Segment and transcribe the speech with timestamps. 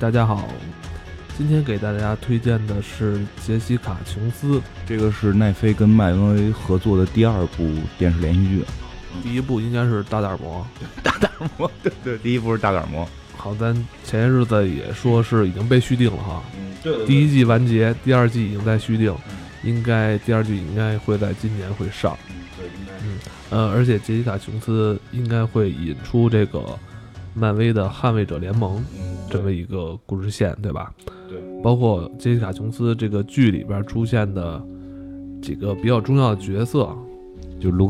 [0.00, 0.48] 大家好，
[1.38, 8.64] 今天给大家推荐的是杰西卡·琼斯，这个是奈飞跟漫威合作的第二部电视连续剧，
[9.22, 10.66] 第一部应该是大胆魔，
[11.04, 13.06] 大胆魔， 对对，第一部是大胆魔。
[13.36, 13.72] 好，咱
[14.04, 19.14] 前些日子也说是已经被续订了哈，嗯，对第一季完结，第二季已经在续订，
[19.62, 22.18] 应该第二季应该会在今年会上，
[22.58, 22.92] 对，应该。
[23.04, 23.18] 嗯，
[23.50, 26.76] 呃，而且杰西卡·琼斯应该会引出这个
[27.34, 28.84] 漫威的捍卫者联盟。
[28.98, 30.92] 嗯，这么一个故事线，对吧？
[31.28, 34.60] 对，包括杰西卡·琼斯这个剧里边出现的
[35.40, 36.88] 几个比较重要的角色，
[37.60, 37.88] 就卢克